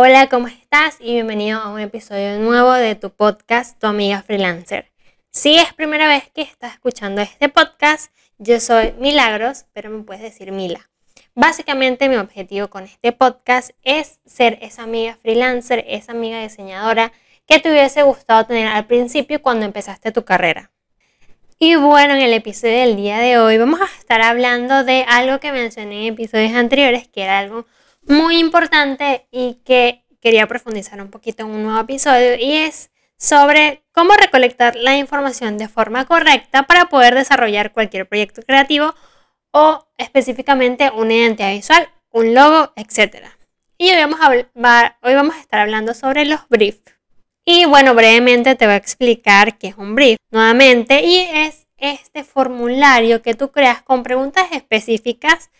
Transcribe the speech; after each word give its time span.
Hola, 0.00 0.28
¿cómo 0.28 0.46
estás? 0.46 0.96
Y 1.00 1.14
bienvenido 1.14 1.58
a 1.58 1.70
un 1.70 1.80
episodio 1.80 2.38
nuevo 2.38 2.70
de 2.72 2.94
tu 2.94 3.10
podcast, 3.10 3.80
Tu 3.80 3.88
Amiga 3.88 4.22
Freelancer. 4.22 4.92
Si 5.32 5.56
es 5.56 5.72
primera 5.72 6.06
vez 6.06 6.30
que 6.32 6.42
estás 6.42 6.74
escuchando 6.74 7.20
este 7.20 7.48
podcast, 7.48 8.12
yo 8.38 8.60
soy 8.60 8.94
Milagros, 9.00 9.64
pero 9.72 9.90
me 9.90 10.04
puedes 10.04 10.22
decir 10.22 10.52
Mila. 10.52 10.88
Básicamente 11.34 12.08
mi 12.08 12.14
objetivo 12.14 12.68
con 12.68 12.84
este 12.84 13.10
podcast 13.10 13.72
es 13.82 14.20
ser 14.24 14.60
esa 14.62 14.84
amiga 14.84 15.18
freelancer, 15.20 15.84
esa 15.88 16.12
amiga 16.12 16.40
diseñadora 16.40 17.10
que 17.48 17.58
te 17.58 17.68
hubiese 17.68 18.04
gustado 18.04 18.46
tener 18.46 18.68
al 18.68 18.86
principio 18.86 19.42
cuando 19.42 19.66
empezaste 19.66 20.12
tu 20.12 20.24
carrera. 20.24 20.70
Y 21.58 21.74
bueno, 21.74 22.14
en 22.14 22.20
el 22.20 22.34
episodio 22.34 22.78
del 22.78 22.94
día 22.94 23.18
de 23.18 23.36
hoy 23.40 23.58
vamos 23.58 23.80
a 23.80 23.98
estar 23.98 24.22
hablando 24.22 24.84
de 24.84 25.04
algo 25.08 25.40
que 25.40 25.50
mencioné 25.50 26.06
en 26.06 26.12
episodios 26.12 26.52
anteriores, 26.54 27.08
que 27.08 27.24
era 27.24 27.40
algo 27.40 27.66
muy 28.08 28.38
importante 28.38 29.26
y 29.30 29.60
que 29.64 30.04
quería 30.20 30.46
profundizar 30.46 31.00
un 31.00 31.10
poquito 31.10 31.44
en 31.44 31.50
un 31.50 31.62
nuevo 31.62 31.80
episodio, 31.80 32.34
y 32.36 32.54
es 32.54 32.90
sobre 33.16 33.82
cómo 33.92 34.14
recolectar 34.14 34.76
la 34.76 34.96
información 34.96 35.58
de 35.58 35.68
forma 35.68 36.06
correcta 36.06 36.64
para 36.64 36.86
poder 36.86 37.14
desarrollar 37.14 37.72
cualquier 37.72 38.08
proyecto 38.08 38.42
creativo 38.42 38.94
o 39.50 39.86
específicamente 39.96 40.90
una 40.90 41.14
identidad 41.14 41.52
visual, 41.52 41.88
un 42.10 42.34
logo, 42.34 42.72
etc. 42.76 43.26
Y 43.76 43.90
hoy 43.90 43.96
vamos, 43.96 44.20
a, 44.20 44.98
hoy 45.02 45.14
vamos 45.14 45.36
a 45.36 45.40
estar 45.40 45.60
hablando 45.60 45.94
sobre 45.94 46.24
los 46.24 46.48
briefs. 46.48 46.82
Y 47.44 47.64
bueno, 47.64 47.94
brevemente 47.94 48.54
te 48.54 48.66
voy 48.66 48.74
a 48.74 48.78
explicar 48.78 49.58
qué 49.58 49.68
es 49.68 49.76
un 49.76 49.94
brief 49.94 50.18
nuevamente 50.30 51.02
y 51.02 51.16
es 51.20 51.66
este 51.78 52.24
formulario 52.24 53.22
que 53.22 53.34
tú 53.34 53.50
creas 53.50 53.82
con 53.82 54.02
preguntas 54.02 54.48
específicas 54.52 55.50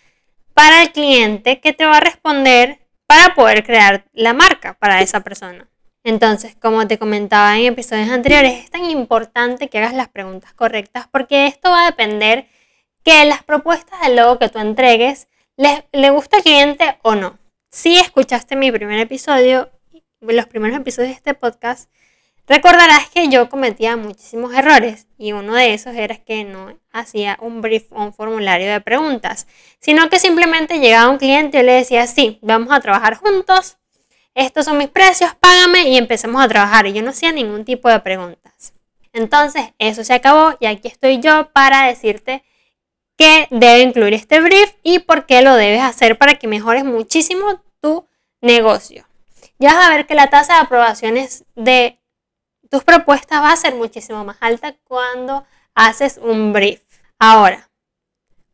para 0.59 0.83
el 0.83 0.91
cliente 0.91 1.61
que 1.61 1.73
te 1.73 1.87
va 1.87 1.99
a 1.99 2.01
responder 2.01 2.81
para 3.07 3.37
poder 3.37 3.63
crear 3.63 4.07
la 4.13 4.35
marca 4.35 4.75
para 4.75 5.03
esa 5.03 5.21
persona. 5.21 5.69
Entonces, 6.03 6.57
como 6.57 6.89
te 6.89 6.99
comentaba 6.99 7.57
en 7.57 7.67
episodios 7.67 8.09
anteriores, 8.09 8.65
es 8.65 8.69
tan 8.69 8.85
importante 8.85 9.69
que 9.69 9.79
hagas 9.79 9.95
las 9.95 10.09
preguntas 10.09 10.53
correctas 10.55 11.07
porque 11.13 11.47
esto 11.47 11.71
va 11.71 11.85
a 11.85 11.91
depender 11.93 12.49
que 13.05 13.25
las 13.25 13.45
propuestas 13.45 14.01
del 14.01 14.17
logo 14.17 14.41
que 14.41 14.49
tú 14.49 14.59
entregues 14.59 15.29
le, 15.57 15.87
le 15.93 16.11
gusta 16.11 16.39
al 16.39 16.43
cliente 16.43 16.99
o 17.03 17.15
no. 17.15 17.39
Si 17.71 17.97
escuchaste 17.97 18.57
mi 18.57 18.73
primer 18.73 18.99
episodio, 18.99 19.71
los 20.21 20.47
primeros 20.47 20.77
episodios 20.77 21.11
de 21.11 21.15
este 21.19 21.35
podcast, 21.35 21.89
recordarás 22.49 23.09
que 23.11 23.29
yo 23.29 23.49
cometía 23.49 23.97
muchísimos 23.97 24.55
errores 24.55 25.07
y 25.19 25.33
uno 25.33 25.55
de 25.55 25.75
esos 25.75 25.95
era 25.95 26.17
que 26.17 26.45
no 26.45 26.79
hacía 26.93 27.39
un 27.41 27.61
brief 27.61 27.93
o 27.93 28.03
un 28.03 28.13
formulario 28.13 28.71
de 28.71 28.81
preguntas, 28.81 29.47
sino 29.81 30.09
que 30.09 30.19
simplemente 30.19 30.81
llegaba 30.81 31.11
un 31.11 31.19
cliente 31.19 31.61
y 31.61 31.63
le 31.63 31.73
decía, 31.73 32.07
sí, 32.07 32.39
vamos 32.43 32.73
a 32.73 32.81
trabajar 32.81 33.17
juntos, 33.17 33.79
estos 34.39 34.67
son 34.67 34.79
mis 34.79 34.89
precios, 34.89 35.35
págame 35.41 35.89
y 35.89 35.97
empecemos 35.97 36.41
a 36.41 36.47
trabajar. 36.47 36.87
Y 36.87 36.93
yo 36.93 37.03
no 37.03 37.11
hacía 37.11 37.33
ningún 37.33 37.65
tipo 37.65 37.89
de 37.89 37.99
preguntas. 37.99 38.73
Entonces, 39.13 39.65
eso 39.79 40.05
se 40.05 40.15
acabó 40.15 40.57
y 40.61 40.67
aquí 40.67 40.87
estoy 40.87 41.19
yo 41.19 41.51
para 41.51 41.89
decirte 41.89 42.45
qué 43.17 43.49
debe 43.51 43.81
incluir 43.81 44.15
este 44.15 44.41
brief 44.41 44.75
y 44.85 45.01
por 45.01 45.27
qué 45.27 45.43
lo 45.43 45.55
debes 45.55 45.83
hacer 45.83 46.19
para 46.19 46.37
que 46.37 46.47
mejores 46.47 46.85
muchísimo 46.85 47.61
tu 47.81 48.07
negocio. 48.41 49.05
Ya 49.59 49.75
vas 49.75 49.89
a 49.89 49.91
ver 49.91 50.07
que 50.07 50.15
la 50.15 50.31
tasa 50.31 50.55
de 50.55 50.61
aprobaciones 50.61 51.45
de 51.57 51.98
tus 52.71 52.85
propuestas 52.85 53.43
va 53.43 53.53
a 53.53 53.57
ser 53.57 53.75
muchísimo 53.75 54.25
más 54.25 54.37
alta 54.41 54.75
cuando 54.85 55.45
haces 55.75 56.19
un 56.23 56.53
brief. 56.53 56.83
Ahora, 57.19 57.69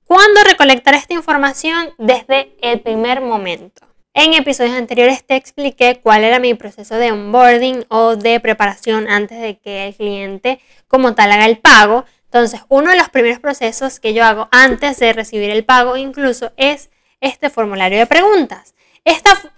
¿cuándo 0.04 0.42
recolectar 0.44 0.94
esta 0.94 1.14
información? 1.14 1.94
Desde 1.98 2.56
el 2.60 2.80
primer 2.80 3.20
momento. 3.20 3.86
En 4.16 4.32
episodios 4.32 4.74
anteriores 4.74 5.24
te 5.24 5.34
expliqué 5.34 6.00
cuál 6.00 6.22
era 6.22 6.38
mi 6.38 6.54
proceso 6.54 6.94
de 6.94 7.10
onboarding 7.10 7.84
o 7.88 8.14
de 8.14 8.38
preparación 8.38 9.08
antes 9.08 9.40
de 9.40 9.58
que 9.58 9.88
el 9.88 9.94
cliente 9.96 10.60
como 10.86 11.16
tal 11.16 11.32
haga 11.32 11.46
el 11.46 11.58
pago. 11.58 12.04
Entonces, 12.26 12.60
uno 12.68 12.90
de 12.90 12.96
los 12.96 13.08
primeros 13.08 13.40
procesos 13.40 13.98
que 13.98 14.14
yo 14.14 14.24
hago 14.24 14.48
antes 14.52 15.00
de 15.00 15.12
recibir 15.12 15.50
el 15.50 15.64
pago 15.64 15.96
incluso 15.96 16.52
es 16.56 16.90
este 17.20 17.50
formulario 17.50 17.98
de 17.98 18.06
preguntas. 18.06 18.74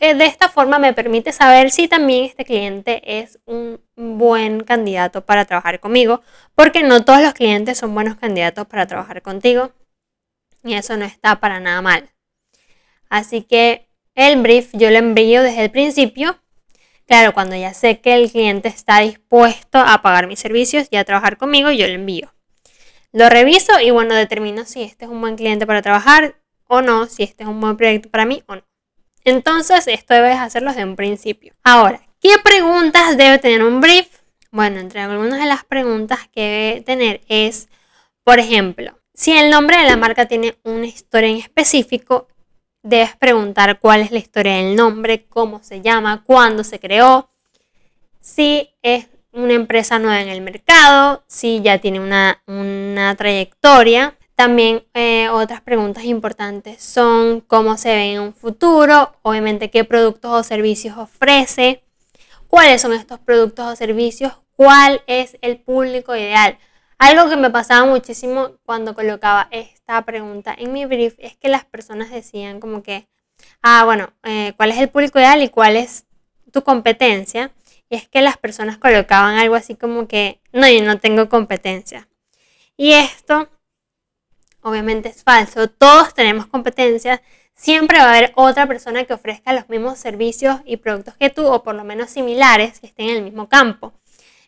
Eh, 0.06 0.14
de 0.14 0.26
esta 0.26 0.48
forma 0.48 0.78
me 0.78 0.92
permite 0.92 1.32
saber 1.32 1.70
si 1.70 1.88
también 1.88 2.26
este 2.26 2.44
cliente 2.44 3.20
es 3.20 3.38
un 3.46 3.80
buen 3.96 4.62
candidato 4.62 5.24
para 5.24 5.44
trabajar 5.46 5.80
conmigo, 5.80 6.22
porque 6.54 6.82
no 6.82 7.04
todos 7.04 7.22
los 7.22 7.32
clientes 7.32 7.78
son 7.78 7.94
buenos 7.94 8.16
candidatos 8.16 8.66
para 8.66 8.86
trabajar 8.86 9.22
contigo 9.22 9.72
y 10.62 10.74
eso 10.74 10.96
no 10.96 11.04
está 11.04 11.40
para 11.40 11.60
nada 11.60 11.80
mal. 11.80 12.10
Así 13.08 13.42
que 13.42 13.88
el 14.14 14.40
brief 14.42 14.70
yo 14.74 14.90
lo 14.90 14.98
envío 14.98 15.42
desde 15.42 15.64
el 15.64 15.70
principio. 15.70 16.38
Claro, 17.06 17.32
cuando 17.32 17.56
ya 17.56 17.72
sé 17.72 18.00
que 18.00 18.14
el 18.14 18.30
cliente 18.30 18.68
está 18.68 19.00
dispuesto 19.00 19.78
a 19.78 20.02
pagar 20.02 20.26
mis 20.26 20.40
servicios 20.40 20.88
y 20.90 20.96
a 20.96 21.04
trabajar 21.04 21.36
conmigo, 21.36 21.70
yo 21.70 21.86
lo 21.86 21.94
envío. 21.94 22.34
Lo 23.12 23.30
reviso 23.30 23.80
y 23.80 23.90
bueno, 23.90 24.14
determino 24.14 24.64
si 24.66 24.82
este 24.82 25.06
es 25.06 25.10
un 25.10 25.20
buen 25.20 25.36
cliente 25.36 25.66
para 25.66 25.82
trabajar 25.82 26.36
o 26.66 26.82
no, 26.82 27.06
si 27.06 27.22
este 27.22 27.44
es 27.44 27.48
un 27.48 27.60
buen 27.60 27.76
proyecto 27.76 28.10
para 28.10 28.26
mí 28.26 28.42
o 28.46 28.56
no. 28.56 28.62
Entonces, 29.26 29.88
esto 29.88 30.14
debes 30.14 30.38
hacerlo 30.38 30.70
desde 30.70 30.84
un 30.84 30.94
principio. 30.94 31.52
Ahora, 31.64 32.00
¿qué 32.20 32.30
preguntas 32.44 33.16
debe 33.16 33.38
tener 33.38 33.64
un 33.64 33.80
brief? 33.80 34.06
Bueno, 34.52 34.78
entre 34.78 35.00
algunas 35.00 35.40
de 35.40 35.46
las 35.46 35.64
preguntas 35.64 36.20
que 36.32 36.40
debe 36.40 36.80
tener 36.82 37.20
es, 37.28 37.68
por 38.22 38.38
ejemplo, 38.38 38.96
si 39.14 39.32
el 39.32 39.50
nombre 39.50 39.78
de 39.78 39.82
la 39.82 39.96
marca 39.96 40.26
tiene 40.26 40.56
una 40.62 40.86
historia 40.86 41.28
en 41.28 41.38
específico, 41.38 42.28
debes 42.84 43.16
preguntar 43.16 43.80
cuál 43.80 44.00
es 44.00 44.12
la 44.12 44.18
historia 44.18 44.58
del 44.58 44.76
nombre, 44.76 45.26
cómo 45.26 45.60
se 45.60 45.80
llama, 45.80 46.22
cuándo 46.24 46.62
se 46.62 46.78
creó, 46.78 47.28
si 48.20 48.70
es 48.82 49.08
una 49.32 49.54
empresa 49.54 49.98
nueva 49.98 50.22
en 50.22 50.28
el 50.28 50.40
mercado, 50.40 51.24
si 51.26 51.62
ya 51.62 51.78
tiene 51.78 51.98
una, 51.98 53.14
trayectoria. 53.18 54.16
También 54.36 54.84
eh, 54.92 55.30
otras 55.30 55.62
preguntas 55.62 56.04
importantes 56.04 56.82
son 56.82 57.40
cómo 57.40 57.78
se 57.78 57.88
ve 57.88 58.12
en 58.12 58.20
un 58.20 58.34
futuro, 58.34 59.16
obviamente 59.22 59.70
qué 59.70 59.82
productos 59.82 60.30
o 60.30 60.42
servicios 60.42 60.98
ofrece, 60.98 61.82
cuáles 62.46 62.82
son 62.82 62.92
estos 62.92 63.18
productos 63.18 63.66
o 63.66 63.76
servicios, 63.76 64.34
cuál 64.54 65.02
es 65.06 65.38
el 65.40 65.58
público 65.58 66.14
ideal. 66.14 66.58
Algo 66.98 67.30
que 67.30 67.36
me 67.36 67.50
pasaba 67.50 67.86
muchísimo 67.86 68.52
cuando 68.66 68.94
colocaba 68.94 69.48
esta 69.50 70.02
pregunta 70.02 70.54
en 70.56 70.70
mi 70.72 70.84
brief 70.84 71.14
es 71.18 71.34
que 71.36 71.48
las 71.48 71.64
personas 71.64 72.10
decían 72.10 72.60
como 72.60 72.82
que, 72.82 73.08
ah, 73.62 73.84
bueno, 73.86 74.12
eh, 74.22 74.52
¿cuál 74.58 74.70
es 74.70 74.78
el 74.78 74.90
público 74.90 75.18
ideal 75.18 75.42
y 75.42 75.48
cuál 75.48 75.76
es 75.76 76.04
tu 76.52 76.62
competencia? 76.62 77.52
Y 77.88 77.96
es 77.96 78.06
que 78.06 78.20
las 78.20 78.36
personas 78.36 78.76
colocaban 78.76 79.36
algo 79.38 79.54
así 79.54 79.76
como 79.76 80.08
que, 80.08 80.40
no, 80.52 80.68
yo 80.68 80.84
no 80.84 80.98
tengo 80.98 81.30
competencia. 81.30 82.06
Y 82.76 82.92
esto, 82.92 83.48
obviamente, 84.66 85.08
es 85.08 85.22
falso. 85.22 85.68
Todos 85.68 86.12
tenemos 86.12 86.46
competencia. 86.46 87.22
Siempre 87.54 87.98
va 87.98 88.06
a 88.06 88.08
haber 88.08 88.32
otra 88.34 88.66
persona 88.66 89.04
que 89.04 89.14
ofrezca 89.14 89.52
los 89.52 89.68
mismos 89.68 89.98
servicios 89.98 90.60
y 90.64 90.76
productos 90.78 91.14
que 91.14 91.30
tú, 91.30 91.46
o 91.46 91.62
por 91.62 91.76
lo 91.76 91.84
menos 91.84 92.10
similares, 92.10 92.80
que 92.80 92.88
estén 92.88 93.10
en 93.10 93.16
el 93.18 93.22
mismo 93.22 93.48
campo. 93.48 93.94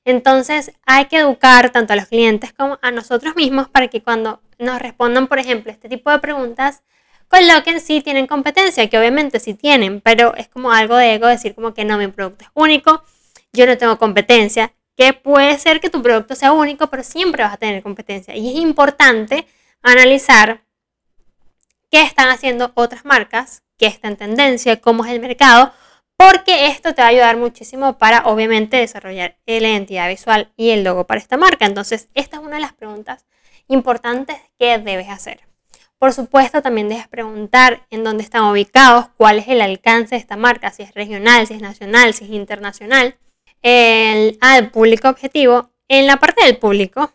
Entonces 0.05 0.73
hay 0.87 1.05
que 1.05 1.19
educar 1.19 1.71
tanto 1.71 1.93
a 1.93 1.97
los 1.97 2.07
clientes 2.07 2.53
como 2.53 2.79
a 2.83 2.91
nosotros 2.91 3.37
mismos 3.37 3.69
para 3.69 3.89
que 3.89 4.03
cuando 4.03 4.43
nos 4.59 4.81
respondan, 4.81 5.29
por 5.29 5.39
ejemplo, 5.39 5.71
este 5.71 5.89
tipo 5.89 6.11
de 6.11 6.19
preguntas, 6.19 6.83
coloquen 7.29 7.81
si 7.81 8.01
tienen 8.01 8.27
competencia, 8.27 8.89
que 8.89 8.99
obviamente 8.99 9.39
sí 9.39 9.55
tienen, 9.55 10.01
pero 10.01 10.35
es 10.35 10.49
como 10.49 10.73
algo 10.73 10.97
de 10.97 11.15
ego 11.15 11.29
decir 11.29 11.55
como 11.55 11.75
que 11.75 11.85
no, 11.85 11.97
mi 11.97 12.09
producto 12.09 12.45
es 12.45 12.51
único, 12.55 13.05
yo 13.53 13.67
no 13.67 13.77
tengo 13.79 13.99
competencia, 13.99 14.73
que 14.97 15.13
puede 15.13 15.59
ser 15.59 15.81
que 15.81 15.91
tu 15.91 16.03
producto 16.03 16.35
sea 16.35 16.53
único, 16.53 16.89
pero 16.89 17.05
siempre 17.05 17.45
vas 17.45 17.53
a 17.55 17.57
tener 17.57 17.83
competencia. 17.83 18.35
Y 18.35 18.49
es 18.49 18.57
importante 18.57 19.47
analizar 19.83 20.65
qué 21.91 22.03
están 22.03 22.29
haciendo 22.29 22.73
otras 22.75 23.05
marcas, 23.05 23.63
qué 23.77 23.87
está 23.87 24.09
en 24.09 24.17
tendencia, 24.17 24.81
cómo 24.81 25.05
es 25.05 25.13
el 25.13 25.21
mercado, 25.21 25.73
porque 26.17 26.67
esto 26.67 26.95
te 26.95 27.03
va 27.03 27.09
a 27.09 27.11
ayudar 27.11 27.37
muchísimo 27.37 27.97
para 27.97 28.27
obviamente 28.27 28.77
desarrollar 28.77 29.39
la 29.47 29.69
identidad 29.69 30.09
visual 30.09 30.53
y 30.57 30.71
el 30.71 30.83
logo 30.83 31.07
para 31.07 31.21
esta 31.21 31.37
marca. 31.37 31.65
Entonces, 31.65 32.09
esta 32.15 32.39
es 32.39 32.43
una 32.43 32.57
de 32.57 32.63
las 32.63 32.73
preguntas 32.73 33.27
importantes 33.69 34.37
que 34.59 34.79
debes 34.79 35.09
hacer. 35.09 35.47
Por 35.99 36.13
supuesto, 36.13 36.63
también 36.63 36.89
debes 36.89 37.09
preguntar 37.09 37.87
en 37.91 38.05
dónde 38.05 38.23
están 38.23 38.45
ubicados, 38.45 39.07
cuál 39.17 39.39
es 39.39 39.49
el 39.49 39.61
alcance 39.61 40.15
de 40.15 40.21
esta 40.21 40.37
marca, 40.37 40.71
si 40.71 40.83
es 40.83 40.95
regional, 40.95 41.47
si 41.47 41.55
es 41.55 41.63
nacional, 41.63 42.15
si 42.15 42.25
es 42.25 42.31
internacional, 42.31 43.17
el, 43.63 44.39
al 44.41 44.71
público 44.71 45.09
objetivo. 45.09 45.71
En 45.89 46.07
la 46.07 46.19
parte 46.19 46.45
del 46.45 46.59
público, 46.59 47.13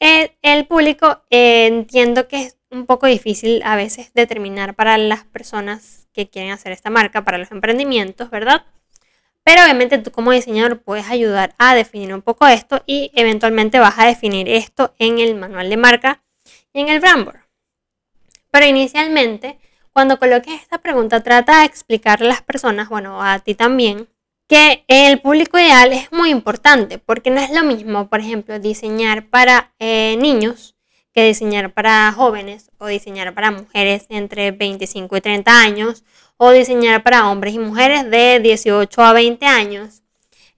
el, 0.00 0.66
público 0.66 1.22
eh, 1.30 1.66
entiendo 1.66 2.28
que 2.28 2.42
es 2.42 2.56
un 2.70 2.86
poco 2.86 3.06
difícil 3.06 3.62
a 3.64 3.76
veces 3.76 4.12
determinar 4.14 4.74
para 4.74 4.98
las 4.98 5.24
personas 5.24 6.08
que 6.12 6.28
quieren 6.28 6.52
hacer 6.52 6.72
esta 6.72 6.90
marca 6.90 7.24
para 7.24 7.38
los 7.38 7.50
emprendimientos, 7.50 8.30
¿verdad? 8.30 8.64
Pero 9.44 9.62
obviamente 9.62 9.98
tú 9.98 10.10
como 10.10 10.32
diseñador 10.32 10.80
puedes 10.80 11.08
ayudar 11.08 11.54
a 11.58 11.74
definir 11.74 12.12
un 12.12 12.22
poco 12.22 12.46
esto 12.48 12.82
y 12.84 13.12
eventualmente 13.14 13.78
vas 13.78 13.98
a 13.98 14.06
definir 14.06 14.48
esto 14.48 14.94
en 14.98 15.20
el 15.20 15.36
manual 15.36 15.70
de 15.70 15.76
marca 15.76 16.22
y 16.72 16.80
en 16.80 16.88
el 16.88 17.00
brand 17.00 17.26
board. 17.26 17.40
Pero 18.50 18.66
inicialmente, 18.66 19.58
cuando 19.92 20.18
coloques 20.18 20.60
esta 20.60 20.78
pregunta, 20.78 21.22
trata 21.22 21.60
de 21.60 21.66
explicarle 21.66 22.26
a 22.26 22.30
las 22.30 22.42
personas, 22.42 22.88
bueno, 22.88 23.22
a 23.22 23.38
ti 23.38 23.54
también, 23.54 24.08
que 24.48 24.84
el 24.88 25.20
público 25.20 25.58
ideal 25.58 25.92
es 25.92 26.12
muy 26.12 26.30
importante, 26.30 26.98
porque 26.98 27.30
no 27.30 27.40
es 27.40 27.50
lo 27.50 27.64
mismo, 27.64 28.08
por 28.08 28.20
ejemplo, 28.20 28.58
diseñar 28.58 29.28
para 29.28 29.72
eh, 29.78 30.16
niños 30.18 30.76
que 31.12 31.24
diseñar 31.24 31.72
para 31.72 32.12
jóvenes 32.12 32.70
o 32.78 32.86
diseñar 32.86 33.34
para 33.34 33.50
mujeres 33.50 34.04
entre 34.10 34.50
25 34.50 35.16
y 35.16 35.20
30 35.22 35.60
años 35.62 36.04
o 36.36 36.50
diseñar 36.50 37.02
para 37.02 37.30
hombres 37.30 37.54
y 37.54 37.58
mujeres 37.58 38.10
de 38.10 38.38
18 38.40 39.02
a 39.02 39.12
20 39.14 39.46
años. 39.46 40.02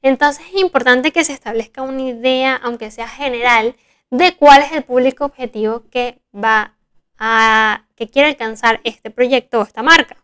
Entonces 0.02 0.44
es 0.52 0.60
importante 0.60 1.12
que 1.12 1.24
se 1.24 1.32
establezca 1.32 1.82
una 1.82 2.02
idea, 2.02 2.56
aunque 2.56 2.90
sea 2.90 3.08
general, 3.08 3.76
de 4.10 4.36
cuál 4.36 4.62
es 4.62 4.72
el 4.72 4.82
público 4.82 5.26
objetivo 5.26 5.84
que 5.90 6.20
va 6.34 6.74
a 7.18 7.84
que 7.94 8.08
quiere 8.08 8.28
alcanzar 8.28 8.80
este 8.82 9.10
proyecto 9.10 9.60
o 9.60 9.62
esta 9.62 9.84
marca. 9.84 10.16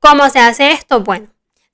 ¿Cómo 0.00 0.28
se 0.28 0.40
hace 0.40 0.72
esto? 0.72 1.00
Bueno, 1.02 1.28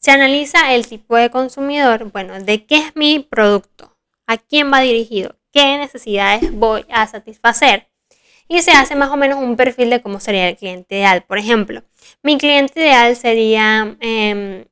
se 0.04 0.10
analiza 0.10 0.74
el 0.74 0.86
tipo 0.86 1.16
de 1.16 1.30
consumidor, 1.30 2.12
bueno, 2.12 2.38
de 2.38 2.66
qué 2.66 2.76
es 2.76 2.94
mi 2.94 3.20
producto, 3.20 3.96
a 4.26 4.36
quién 4.36 4.70
va 4.70 4.80
dirigido, 4.80 5.36
qué 5.50 5.78
necesidades 5.78 6.52
voy 6.52 6.84
a 6.90 7.06
satisfacer. 7.06 7.88
Y 8.46 8.60
se 8.60 8.72
hace 8.72 8.96
más 8.96 9.08
o 9.08 9.16
menos 9.16 9.38
un 9.38 9.56
perfil 9.56 9.88
de 9.88 10.02
cómo 10.02 10.20
sería 10.20 10.50
el 10.50 10.58
cliente 10.58 10.96
ideal. 10.96 11.22
Por 11.22 11.38
ejemplo, 11.38 11.84
mi 12.22 12.36
cliente 12.36 12.80
ideal 12.80 13.16
sería 13.16 13.96
em, 14.00 14.66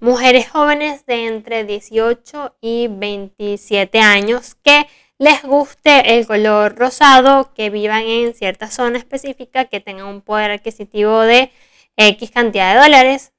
mujeres 0.00 0.50
jóvenes 0.50 1.06
de 1.06 1.28
entre 1.28 1.64
18 1.64 2.54
y 2.60 2.88
27 2.90 4.00
años 4.00 4.54
que 4.56 4.86
les 5.16 5.42
guste 5.44 6.18
el 6.18 6.26
color 6.26 6.76
rosado, 6.76 7.54
que 7.54 7.70
vivan 7.70 8.02
en 8.02 8.34
cierta 8.34 8.70
zona 8.70 8.98
específica, 8.98 9.64
que 9.64 9.80
tengan 9.80 10.08
un 10.08 10.20
poder 10.20 10.50
adquisitivo 10.50 11.20
de 11.20 11.50
X 11.96 12.30
cantidad 12.32 12.74
de 12.74 12.80
dólares 12.82 13.33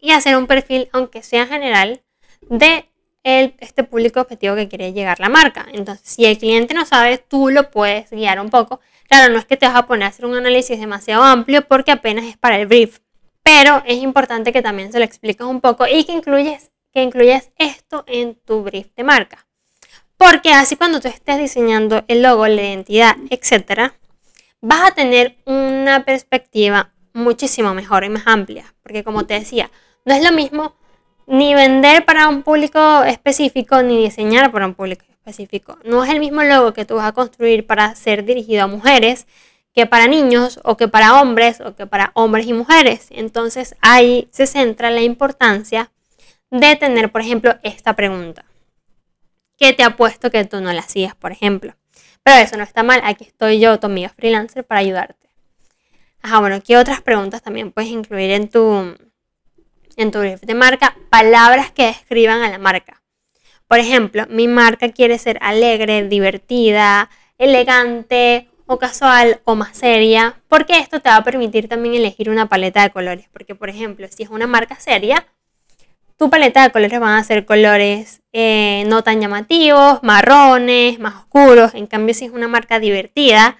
y 0.00 0.12
hacer 0.12 0.36
un 0.36 0.46
perfil, 0.46 0.88
aunque 0.92 1.22
sea 1.22 1.46
general, 1.46 2.02
de 2.48 2.86
este 3.22 3.84
público 3.84 4.20
objetivo 4.20 4.56
que 4.56 4.68
quiere 4.68 4.92
llegar 4.92 5.20
la 5.20 5.28
marca. 5.28 5.66
Entonces, 5.72 6.08
si 6.08 6.24
el 6.24 6.38
cliente 6.38 6.72
no 6.72 6.86
sabe, 6.86 7.18
tú 7.18 7.50
lo 7.50 7.70
puedes 7.70 8.10
guiar 8.10 8.40
un 8.40 8.48
poco. 8.48 8.80
Claro, 9.08 9.32
no 9.32 9.38
es 9.38 9.44
que 9.44 9.56
te 9.56 9.66
vas 9.66 9.76
a 9.76 9.86
poner 9.86 10.04
a 10.04 10.08
hacer 10.08 10.24
un 10.24 10.36
análisis 10.36 10.80
demasiado 10.80 11.22
amplio 11.22 11.66
porque 11.66 11.92
apenas 11.92 12.24
es 12.24 12.36
para 12.38 12.58
el 12.58 12.66
brief, 12.66 13.00
pero 13.42 13.82
es 13.86 13.98
importante 13.98 14.52
que 14.52 14.62
también 14.62 14.92
se 14.92 14.98
lo 14.98 15.04
expliques 15.04 15.46
un 15.46 15.60
poco 15.60 15.86
y 15.86 16.04
que 16.04 16.12
incluyes, 16.12 16.70
que 16.92 17.02
incluyes 17.02 17.50
esto 17.56 18.04
en 18.06 18.36
tu 18.36 18.62
brief 18.62 18.86
de 18.96 19.04
marca. 19.04 19.46
Porque 20.16 20.52
así 20.52 20.76
cuando 20.76 21.00
tú 21.00 21.08
estés 21.08 21.38
diseñando 21.38 22.04
el 22.08 22.22
logo, 22.22 22.46
la 22.46 22.62
identidad, 22.62 23.16
etc., 23.30 23.92
vas 24.60 24.90
a 24.90 24.94
tener 24.94 25.36
una 25.44 26.04
perspectiva 26.04 26.92
muchísimo 27.12 27.74
mejor 27.74 28.04
y 28.04 28.10
más 28.10 28.26
amplia. 28.26 28.74
Porque 28.82 29.02
como 29.02 29.26
te 29.26 29.34
decía, 29.34 29.70
no 30.04 30.14
es 30.14 30.24
lo 30.24 30.32
mismo 30.32 30.74
ni 31.26 31.54
vender 31.54 32.04
para 32.04 32.28
un 32.28 32.42
público 32.42 33.04
específico 33.04 33.82
ni 33.82 34.02
diseñar 34.02 34.50
para 34.50 34.66
un 34.66 34.74
público 34.74 35.04
específico. 35.08 35.78
No 35.84 36.02
es 36.02 36.10
el 36.10 36.18
mismo 36.18 36.42
logo 36.42 36.72
que 36.72 36.84
tú 36.84 36.96
vas 36.96 37.06
a 37.06 37.12
construir 37.12 37.66
para 37.66 37.94
ser 37.94 38.24
dirigido 38.24 38.64
a 38.64 38.66
mujeres 38.66 39.26
que 39.72 39.86
para 39.86 40.08
niños 40.08 40.58
o 40.64 40.76
que 40.76 40.88
para 40.88 41.20
hombres 41.20 41.60
o 41.60 41.76
que 41.76 41.86
para 41.86 42.10
hombres 42.14 42.46
y 42.46 42.52
mujeres. 42.52 43.06
Entonces 43.10 43.76
ahí 43.80 44.28
se 44.32 44.46
centra 44.46 44.90
la 44.90 45.02
importancia 45.02 45.92
de 46.50 46.74
tener, 46.74 47.12
por 47.12 47.20
ejemplo, 47.20 47.54
esta 47.62 47.94
pregunta. 47.94 48.44
¿Qué 49.56 49.72
te 49.72 49.84
ha 49.84 49.96
puesto 49.96 50.30
que 50.30 50.44
tú 50.44 50.60
no 50.60 50.72
la 50.72 50.80
hacías, 50.80 51.14
por 51.14 51.32
ejemplo? 51.32 51.76
Pero 52.22 52.38
eso 52.38 52.56
no 52.56 52.64
está 52.64 52.82
mal. 52.82 53.00
Aquí 53.04 53.24
estoy 53.24 53.60
yo, 53.60 53.78
tu 53.78 53.86
amiga 53.86 54.08
freelancer, 54.08 54.64
para 54.64 54.80
ayudarte. 54.80 55.28
Ajá, 56.22 56.40
bueno, 56.40 56.60
¿qué 56.60 56.76
otras 56.76 57.02
preguntas 57.02 57.42
también 57.42 57.70
puedes 57.70 57.90
incluir 57.90 58.32
en 58.32 58.48
tu, 58.48 58.96
en 60.00 60.10
tu 60.10 60.18
brief 60.18 60.40
de 60.40 60.54
marca 60.54 60.96
palabras 61.10 61.70
que 61.70 61.86
describan 61.86 62.42
a 62.42 62.48
la 62.48 62.58
marca. 62.58 63.02
Por 63.68 63.78
ejemplo, 63.78 64.24
mi 64.28 64.48
marca 64.48 64.90
quiere 64.90 65.18
ser 65.18 65.38
alegre, 65.42 66.08
divertida, 66.08 67.10
elegante 67.38 68.48
o 68.66 68.78
casual 68.78 69.40
o 69.44 69.56
más 69.56 69.76
seria, 69.76 70.40
porque 70.48 70.78
esto 70.78 71.00
te 71.00 71.10
va 71.10 71.16
a 71.16 71.24
permitir 71.24 71.68
también 71.68 71.94
elegir 71.94 72.30
una 72.30 72.48
paleta 72.48 72.82
de 72.82 72.90
colores. 72.90 73.26
Porque, 73.32 73.54
por 73.54 73.68
ejemplo, 73.68 74.08
si 74.08 74.22
es 74.22 74.30
una 74.30 74.46
marca 74.46 74.76
seria, 74.76 75.26
tu 76.16 76.30
paleta 76.30 76.62
de 76.62 76.70
colores 76.70 76.98
van 76.98 77.18
a 77.18 77.24
ser 77.24 77.44
colores 77.44 78.22
eh, 78.32 78.84
no 78.86 79.02
tan 79.02 79.20
llamativos, 79.20 80.02
marrones, 80.02 80.98
más 80.98 81.14
oscuros. 81.14 81.74
En 81.74 81.86
cambio, 81.86 82.14
si 82.14 82.24
es 82.24 82.30
una 82.30 82.48
marca 82.48 82.80
divertida, 82.80 83.58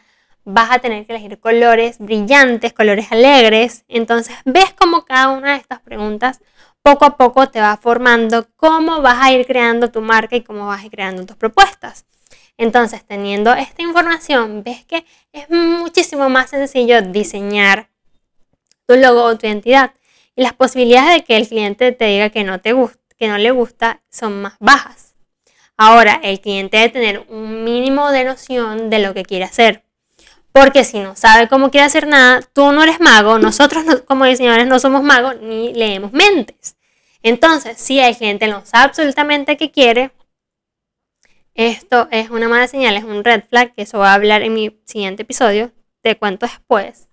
vas 0.52 0.70
a 0.70 0.78
tener 0.78 1.06
que 1.06 1.12
elegir 1.12 1.38
colores 1.38 1.98
brillantes, 1.98 2.72
colores 2.72 3.10
alegres. 3.10 3.84
Entonces, 3.88 4.36
ves 4.44 4.72
cómo 4.74 5.04
cada 5.04 5.28
una 5.30 5.52
de 5.52 5.58
estas 5.58 5.80
preguntas 5.80 6.40
poco 6.82 7.04
a 7.04 7.16
poco 7.16 7.48
te 7.48 7.60
va 7.60 7.76
formando 7.76 8.46
cómo 8.56 9.02
vas 9.02 9.18
a 9.20 9.32
ir 9.32 9.46
creando 9.46 9.90
tu 9.90 10.00
marca 10.00 10.36
y 10.36 10.42
cómo 10.42 10.66
vas 10.66 10.82
a 10.82 10.86
ir 10.86 10.90
creando 10.90 11.26
tus 11.26 11.36
propuestas. 11.36 12.06
Entonces, 12.56 13.04
teniendo 13.04 13.54
esta 13.54 13.82
información, 13.82 14.62
ves 14.62 14.84
que 14.84 15.04
es 15.32 15.48
muchísimo 15.48 16.28
más 16.28 16.50
sencillo 16.50 17.00
diseñar 17.02 17.88
tu 18.86 18.96
logo 18.96 19.24
o 19.24 19.38
tu 19.38 19.46
identidad. 19.46 19.92
Y 20.36 20.42
las 20.42 20.52
posibilidades 20.52 21.16
de 21.16 21.24
que 21.24 21.36
el 21.36 21.48
cliente 21.48 21.92
te 21.92 22.04
diga 22.06 22.30
que 22.30 22.44
no, 22.44 22.60
te 22.60 22.74
que 23.16 23.28
no 23.28 23.38
le 23.38 23.50
gusta 23.50 24.02
son 24.10 24.42
más 24.42 24.54
bajas. 24.60 25.14
Ahora, 25.76 26.20
el 26.22 26.40
cliente 26.40 26.76
debe 26.76 26.90
tener 26.90 27.24
un 27.28 27.64
mínimo 27.64 28.10
de 28.10 28.24
noción 28.24 28.90
de 28.90 28.98
lo 28.98 29.14
que 29.14 29.24
quiere 29.24 29.46
hacer. 29.46 29.82
Porque 30.52 30.84
si 30.84 30.98
no 30.98 31.14
sabe 31.14 31.48
cómo 31.48 31.70
quiere 31.70 31.86
hacer 31.86 32.06
nada, 32.06 32.40
tú 32.52 32.72
no 32.72 32.82
eres 32.82 33.00
mago, 33.00 33.38
nosotros 33.38 33.84
como 34.06 34.24
diseñadores 34.24 34.66
no 34.66 34.78
somos 34.78 35.02
magos 35.02 35.40
ni 35.40 35.72
leemos 35.72 36.12
mentes. 36.12 36.76
Entonces, 37.22 37.78
si 37.78 38.00
el 38.00 38.16
cliente 38.16 38.48
no 38.48 38.64
sabe 38.64 38.84
absolutamente 38.84 39.56
qué 39.56 39.70
quiere, 39.70 40.10
esto 41.54 42.08
es 42.10 42.30
una 42.30 42.48
mala 42.48 42.66
señal, 42.66 42.96
es 42.96 43.04
un 43.04 43.22
red 43.22 43.42
flag, 43.48 43.74
que 43.74 43.82
eso 43.82 43.98
voy 43.98 44.06
a 44.06 44.14
hablar 44.14 44.42
en 44.42 44.54
mi 44.54 44.80
siguiente 44.84 45.22
episodio, 45.22 45.72
te 46.00 46.16
cuento 46.16 46.46
después. 46.46 47.08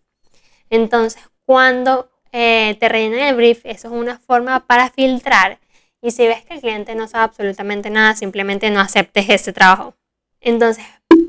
Entonces, 0.69 1.22
cuando 1.45 2.10
eh, 2.31 2.75
te 2.80 2.89
rellenen 2.89 3.19
el 3.19 3.36
brief, 3.36 3.66
eso 3.66 3.88
es 3.88 3.94
una 3.94 4.19
forma 4.19 4.66
para 4.66 4.89
filtrar. 4.89 5.60
Y 6.01 6.12
si 6.12 6.28
ves 6.28 6.44
que 6.45 6.56
el 6.56 6.62
cliente 6.62 6.95
no 6.95 7.07
sabe 7.07 7.25
absolutamente 7.25 7.89
nada, 7.89 8.16
simplemente 8.16 8.69
no 8.69 8.80
aceptes 8.80 9.30
ese 9.30 9.54
trabajo. 9.54 9.95
Entonces, 10.39 10.86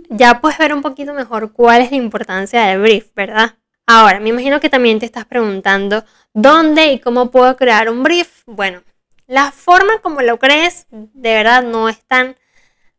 ya 0.08 0.40
puedes 0.40 0.58
ver 0.58 0.74
un 0.74 0.82
poquito 0.82 1.14
mejor 1.14 1.52
cuál 1.52 1.82
es 1.82 1.90
la 1.90 1.96
importancia 1.96 2.64
del 2.66 2.80
brief, 2.80 3.14
¿verdad? 3.14 3.56
Ahora, 3.86 4.20
me 4.20 4.28
imagino 4.28 4.60
que 4.60 4.68
también 4.68 4.98
te 4.98 5.06
estás 5.06 5.24
preguntando 5.24 6.04
dónde 6.34 6.92
y 6.92 6.98
cómo 6.98 7.30
puedo 7.30 7.56
crear 7.56 7.88
un 7.88 8.02
brief. 8.02 8.42
Bueno, 8.46 8.82
la 9.26 9.50
forma 9.50 10.00
como 10.02 10.20
lo 10.22 10.38
crees 10.38 10.86
de 10.90 11.34
verdad 11.34 11.62
no 11.62 11.88
es 11.88 12.04
tan 12.06 12.36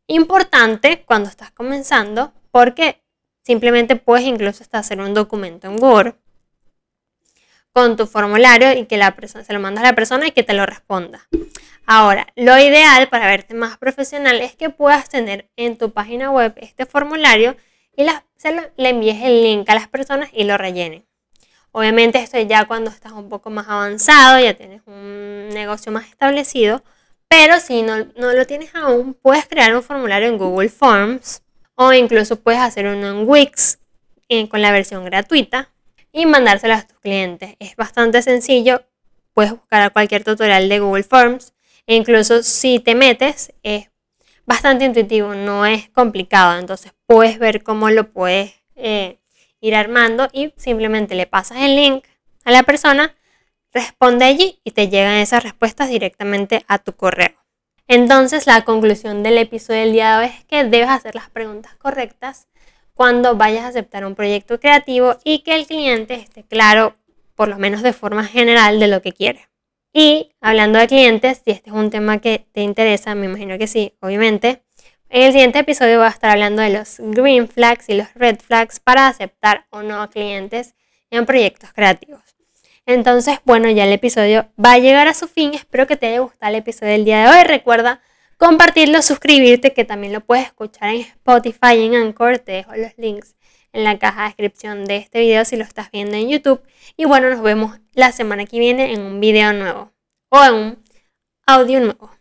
importante 0.07 1.03
cuando 1.05 1.29
estás 1.29 1.51
comenzando 1.51 2.33
porque 2.51 3.03
simplemente 3.43 3.95
puedes 3.95 4.25
incluso 4.25 4.63
hasta 4.63 4.79
hacer 4.79 4.99
un 4.99 5.13
documento 5.13 5.67
en 5.67 5.81
Word 5.81 6.15
con 7.73 7.95
tu 7.95 8.07
formulario 8.07 8.73
y 8.73 8.85
que 8.85 8.97
la 8.97 9.15
persona 9.15 9.43
se 9.43 9.53
lo 9.53 9.59
mandas 9.59 9.83
a 9.83 9.87
la 9.87 9.95
persona 9.95 10.27
y 10.27 10.31
que 10.31 10.43
te 10.43 10.53
lo 10.53 10.65
responda. 10.65 11.27
Ahora, 11.85 12.27
lo 12.35 12.57
ideal 12.59 13.09
para 13.09 13.27
verte 13.27 13.53
más 13.53 13.77
profesional 13.77 14.41
es 14.41 14.55
que 14.55 14.69
puedas 14.69 15.09
tener 15.09 15.49
en 15.55 15.77
tu 15.77 15.91
página 15.91 16.31
web 16.31 16.53
este 16.57 16.85
formulario 16.85 17.55
y 17.95 18.05
le 18.77 18.89
envíes 18.89 19.21
el 19.23 19.43
link 19.43 19.69
a 19.69 19.75
las 19.75 19.87
personas 19.87 20.29
y 20.33 20.43
lo 20.43 20.57
rellenen. 20.57 21.05
Obviamente 21.71 22.19
esto 22.19 22.39
ya 22.39 22.65
cuando 22.65 22.89
estás 22.89 23.11
un 23.11 23.29
poco 23.29 23.49
más 23.49 23.67
avanzado, 23.67 24.39
ya 24.39 24.53
tienes 24.53 24.81
un 24.85 25.49
negocio 25.49 25.91
más 25.91 26.07
establecido, 26.07 26.83
pero 27.27 27.59
si 27.59 27.83
no, 27.83 27.97
lo 28.15 28.47
tienes 28.47 28.73
aún, 28.73 29.13
puedes 29.13 29.47
crear 29.47 29.75
un 29.75 29.83
formulario 29.83 30.27
en 30.27 30.37
Google 30.37 30.69
Forms 30.69 31.43
o 31.75 31.93
incluso 31.93 32.37
puedes 32.37 32.59
hacer 32.59 32.87
uno 32.87 33.09
en 33.09 33.27
Wix 33.27 33.79
eh, 34.29 34.49
con 34.49 34.61
la 34.61 34.71
versión 34.71 35.05
gratuita 35.05 35.69
y 36.11 36.25
mandárselo 36.25 36.73
a 36.73 36.81
tus 36.81 36.99
clientes. 36.99 37.55
Es 37.59 37.75
bastante 37.75 38.21
sencillo, 38.21 38.83
puedes 39.33 39.51
buscar 39.51 39.81
a 39.81 39.89
cualquier 39.89 40.23
tutorial 40.23 40.69
de 40.69 40.79
Google 40.79 41.03
Forms 41.03 41.53
e 41.87 41.95
incluso 41.95 42.43
si 42.43 42.79
te 42.79 42.95
metes, 42.95 43.53
es 43.63 43.89
bastante 44.45 44.85
intuitivo, 44.85 45.35
no 45.35 45.65
es 45.65 45.89
complicado. 45.89 46.59
Entonces 46.59 46.93
puedes 47.05 47.39
ver 47.39 47.63
cómo 47.63 47.89
lo 47.89 48.11
puedes 48.11 48.53
eh, 48.75 49.19
ir 49.61 49.75
armando 49.75 50.27
y 50.31 50.53
simplemente 50.57 51.15
le 51.15 51.27
pasas 51.27 51.59
el 51.59 51.75
link 51.75 52.05
a 52.45 52.51
la 52.51 52.63
persona, 52.63 53.15
responde 53.73 54.25
allí 54.25 54.59
y 54.63 54.71
te 54.71 54.89
llegan 54.89 55.15
esas 55.17 55.43
respuestas 55.43 55.89
directamente 55.89 56.63
a 56.67 56.79
tu 56.79 56.93
correo. 56.93 57.35
Entonces 57.87 58.45
la 58.47 58.65
conclusión 58.65 59.23
del 59.23 59.37
episodio 59.37 59.81
del 59.81 59.93
día 59.93 60.17
de 60.17 60.25
hoy 60.25 60.31
es 60.31 60.45
que 60.45 60.63
debes 60.63 60.89
hacer 60.89 61.15
las 61.15 61.29
preguntas 61.29 61.75
correctas 61.75 62.47
cuando 62.99 63.37
vayas 63.37 63.63
a 63.63 63.69
aceptar 63.69 64.03
un 64.03 64.13
proyecto 64.13 64.59
creativo 64.59 65.15
y 65.23 65.39
que 65.39 65.55
el 65.55 65.65
cliente 65.65 66.15
esté 66.15 66.43
claro, 66.43 66.97
por 67.33 67.47
lo 67.47 67.57
menos 67.57 67.81
de 67.81 67.93
forma 67.93 68.25
general, 68.25 68.77
de 68.81 68.89
lo 68.89 69.01
que 69.01 69.13
quiere. 69.13 69.47
Y 69.93 70.33
hablando 70.41 70.79
de 70.79 70.87
clientes, 70.87 71.41
si 71.45 71.51
este 71.51 71.69
es 71.69 71.75
un 71.77 71.91
tema 71.91 72.17
que 72.17 72.45
te 72.51 72.59
interesa, 72.61 73.15
me 73.15 73.27
imagino 73.27 73.57
que 73.57 73.67
sí, 73.67 73.93
obviamente. 74.01 74.63
En 75.07 75.21
el 75.21 75.31
siguiente 75.31 75.59
episodio 75.59 75.99
voy 75.99 76.07
a 76.07 76.09
estar 76.09 76.29
hablando 76.29 76.61
de 76.61 76.71
los 76.71 76.97
green 76.99 77.47
flags 77.47 77.87
y 77.87 77.93
los 77.93 78.13
red 78.15 78.37
flags 78.37 78.81
para 78.81 79.07
aceptar 79.07 79.65
o 79.69 79.81
no 79.81 80.01
a 80.01 80.09
clientes 80.09 80.75
en 81.09 81.25
proyectos 81.25 81.71
creativos. 81.71 82.19
Entonces, 82.85 83.39
bueno, 83.45 83.69
ya 83.69 83.85
el 83.85 83.93
episodio 83.93 84.49
va 84.61 84.73
a 84.73 84.79
llegar 84.79 85.07
a 85.07 85.13
su 85.13 85.29
fin. 85.29 85.53
Espero 85.53 85.87
que 85.87 85.95
te 85.95 86.07
haya 86.07 86.19
gustado 86.19 86.49
el 86.49 86.57
episodio 86.57 86.91
del 86.91 87.05
día 87.05 87.21
de 87.21 87.29
hoy. 87.29 87.43
Recuerda 87.45 88.01
compartirlo, 88.39 89.01
suscribirte, 89.01 89.73
que 89.73 89.85
también 89.85 90.13
lo 90.13 90.21
puedes 90.21 90.45
escuchar 90.45 90.95
en 90.95 91.01
Spotify 91.01 91.75
y 91.75 91.85
en 91.85 91.95
Anchor. 91.95 92.39
Te 92.39 92.53
dejo 92.53 92.75
los 92.75 92.97
links 92.97 93.35
en 93.73 93.83
la 93.83 93.99
caja 93.99 94.21
de 94.21 94.27
descripción 94.29 94.85
de 94.85 94.97
este 94.97 95.19
video 95.19 95.45
si 95.45 95.57
lo 95.57 95.63
estás 95.63 95.91
viendo 95.91 96.15
en 96.15 96.29
YouTube. 96.29 96.61
Y 96.97 97.05
bueno, 97.05 97.29
nos 97.29 97.41
vemos 97.41 97.79
la 97.93 98.11
semana 98.11 98.45
que 98.45 98.57
viene 98.57 98.93
en 98.93 99.01
un 99.01 99.19
video 99.19 99.53
nuevo 99.53 99.91
o 100.31 100.43
en 100.43 100.53
un 100.53 100.83
audio 101.45 101.79
nuevo. 101.81 102.11